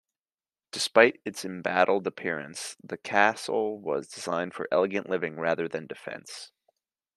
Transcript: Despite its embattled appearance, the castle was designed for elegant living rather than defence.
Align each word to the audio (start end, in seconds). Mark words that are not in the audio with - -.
Despite 0.71 1.21
its 1.25 1.45
embattled 1.45 2.07
appearance, 2.07 2.75
the 2.83 2.97
castle 2.97 3.79
was 3.79 4.07
designed 4.07 4.55
for 4.55 4.67
elegant 4.71 5.07
living 5.07 5.35
rather 5.35 5.67
than 5.67 5.85
defence. 5.85 6.51